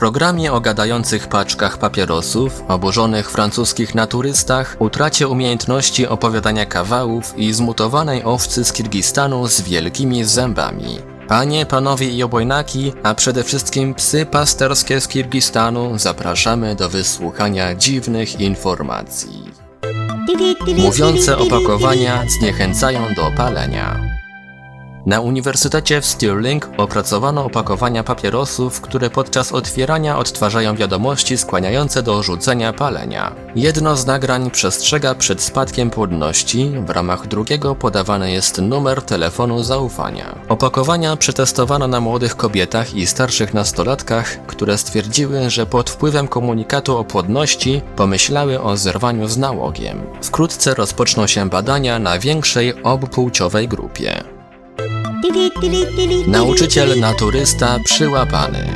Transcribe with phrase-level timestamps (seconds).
[0.00, 8.64] Programie o gadających paczkach papierosów, oburzonych francuskich naturystach, utracie umiejętności opowiadania kawałów i zmutowanej owcy
[8.64, 10.98] z Kirgistanu z wielkimi zębami.
[11.28, 18.40] Panie, panowie i obojnaki, a przede wszystkim psy pasterskie z Kirgistanu zapraszamy do wysłuchania dziwnych
[18.40, 19.44] informacji.
[20.76, 24.19] Mówiące opakowania zniechęcają do palenia.
[25.06, 32.72] Na Uniwersytecie w Stirling opracowano opakowania papierosów, które podczas otwierania odtwarzają wiadomości skłaniające do rzucenia
[32.72, 33.32] palenia.
[33.56, 40.38] Jedno z nagrań przestrzega przed spadkiem płodności, w ramach drugiego podawany jest numer telefonu zaufania.
[40.48, 47.04] Opakowania przetestowano na młodych kobietach i starszych nastolatkach, które stwierdziły, że pod wpływem komunikatu o
[47.04, 50.02] płodności pomyślały o zerwaniu z nałogiem.
[50.22, 54.39] Wkrótce rozpoczną się badania na większej obpłciowej grupie.
[56.26, 58.66] Nauczyciel naturysta przyłapany.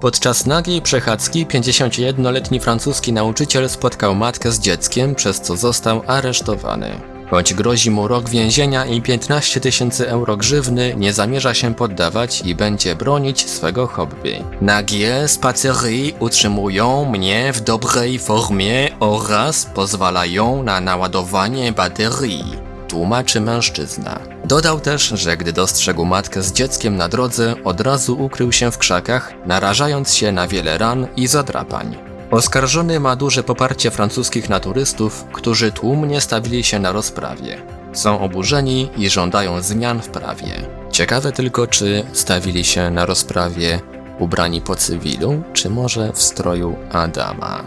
[0.00, 7.00] Podczas nagiej przechadzki 51-letni francuski nauczyciel spotkał matkę z dzieckiem, przez co został aresztowany.
[7.30, 12.54] Choć grozi mu rok więzienia i 15 tysięcy euro grzywny, nie zamierza się poddawać i
[12.54, 14.44] będzie bronić swego hobby.
[14.60, 24.20] Nagie spacery utrzymują mnie w dobrej formie oraz pozwalają na naładowanie baterii tłumaczy mężczyzna.
[24.44, 28.78] Dodał też, że gdy dostrzegł matkę z dzieckiem na drodze, od razu ukrył się w
[28.78, 31.96] krzakach, narażając się na wiele ran i zadrapań.
[32.30, 37.62] Oskarżony ma duże poparcie francuskich naturystów, którzy tłumnie stawili się na rozprawie.
[37.92, 40.52] Są oburzeni i żądają zmian w prawie.
[40.92, 43.80] Ciekawe tylko, czy stawili się na rozprawie
[44.18, 47.64] ubrani po cywilu, czy może w stroju Adama.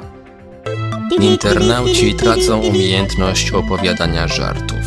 [1.19, 4.82] Internauci tracą umiejętność opowiadania żartów.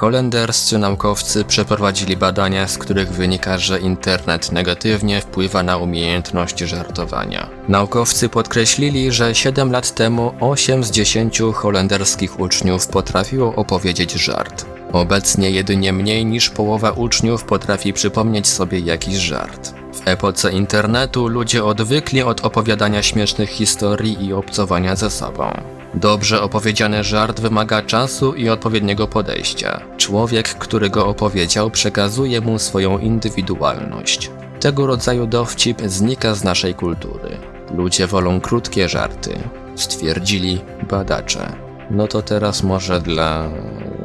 [0.00, 7.50] Holenderscy naukowcy przeprowadzili badania, z których wynika, że internet negatywnie wpływa na umiejętność żartowania.
[7.68, 14.66] Naukowcy podkreślili, że 7 lat temu 8 z 10 holenderskich uczniów potrafiło opowiedzieć żart.
[14.92, 19.74] Obecnie jedynie mniej niż połowa uczniów potrafi przypomnieć sobie jakiś żart.
[19.92, 25.79] W epoce internetu ludzie odwykli od opowiadania śmiesznych historii i obcowania ze sobą.
[25.94, 29.80] Dobrze opowiedziany żart wymaga czasu i odpowiedniego podejścia.
[29.96, 34.30] Człowiek, który go opowiedział, przekazuje mu swoją indywidualność.
[34.60, 37.36] Tego rodzaju dowcip znika z naszej kultury.
[37.74, 39.38] Ludzie wolą krótkie żarty,
[39.74, 41.52] stwierdzili badacze.
[41.90, 43.48] No to teraz może dla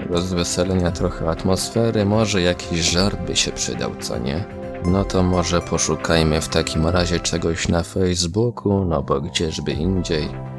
[0.10, 4.46] rozweselenia trochę atmosfery, może jakiś żart by się przydał, co nie?
[4.86, 10.55] No to może poszukajmy w takim razie czegoś na Facebooku, no bo gdzieżby indziej.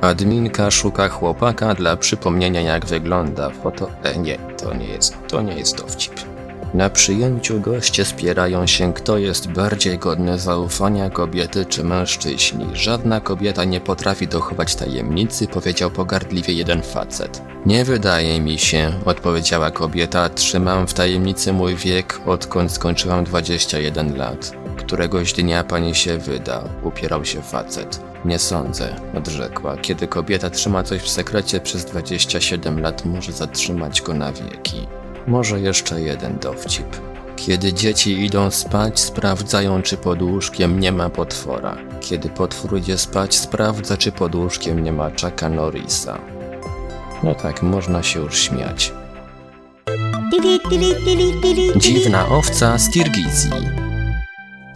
[0.00, 3.90] Adminka szuka chłopaka dla przypomnienia jak wygląda foto...
[4.02, 6.12] E, nie, to nie jest, to nie jest dowcip.
[6.74, 12.66] Na przyjęciu goście spierają się, kto jest bardziej godny zaufania, kobiety czy mężczyźni.
[12.72, 17.42] Żadna kobieta nie potrafi dochować tajemnicy, powiedział pogardliwie jeden facet.
[17.66, 24.65] Nie wydaje mi się, odpowiedziała kobieta, trzymam w tajemnicy mój wiek, odkąd skończyłam 21 lat.
[24.76, 28.00] Któregoś dnia pani się wyda, upierał się facet.
[28.24, 29.76] Nie sądzę, odrzekła.
[29.76, 34.86] Kiedy kobieta trzyma coś w sekrecie przez 27 lat, może zatrzymać go na wieki.
[35.26, 36.86] Może jeszcze jeden dowcip.
[37.36, 41.76] Kiedy dzieci idą spać, sprawdzają, czy pod łóżkiem nie ma potwora.
[42.00, 46.18] Kiedy potwór idzie spać, sprawdza, czy pod łóżkiem nie ma Chucka Norrisa.
[47.22, 48.92] No tak, można się już śmiać.
[51.76, 53.85] Dziwna owca z Kirgizji.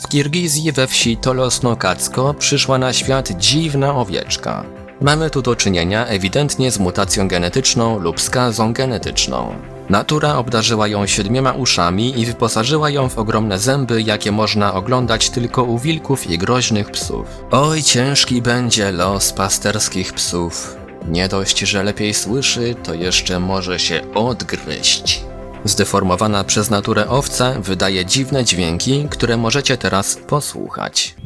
[0.00, 4.64] W Kirgizji we wsi Tolosno-Kacko przyszła na świat dziwna owieczka.
[5.00, 9.54] Mamy tu do czynienia ewidentnie z mutacją genetyczną lub skazą genetyczną.
[9.88, 15.62] Natura obdarzyła ją siedmioma uszami i wyposażyła ją w ogromne zęby, jakie można oglądać tylko
[15.62, 17.26] u wilków i groźnych psów.
[17.50, 20.76] Oj, ciężki będzie los pasterskich psów.
[21.08, 25.29] Nie dość, że lepiej słyszy, to jeszcze może się odgryźć.
[25.64, 31.16] Zdeformowana przez naturę owca wydaje dziwne dźwięki, które możecie teraz posłuchać.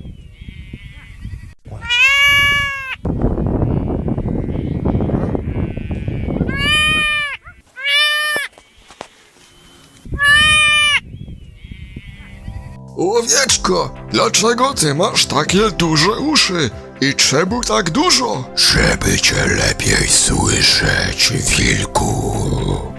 [12.96, 16.70] Owieczko, dlaczego ty masz takie duże uszy?
[17.00, 18.44] I czemu tak dużo?
[18.56, 22.34] Żeby cię lepiej słyszeć, wilku.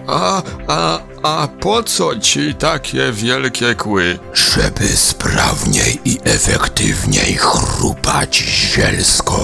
[0.07, 4.19] A, a, a po co ci takie wielkie kły?
[4.33, 9.39] Żeby sprawniej i efektywniej chrupać zielsko.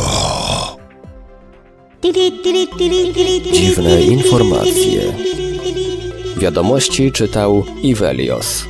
[3.53, 5.01] Dziwne informacje.
[6.37, 8.65] Wiadomości czytał Ivelios.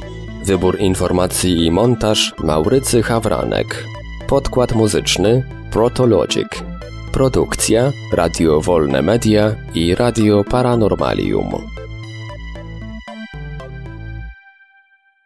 [0.46, 3.86] Wybór informacji i montaż Maurycy Hawranek.
[4.28, 6.64] Podkład muzyczny Protologic.
[7.12, 11.71] Produkcja Radio Wolne Media i Radio Paranormalium.